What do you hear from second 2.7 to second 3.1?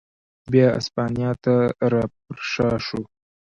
شو.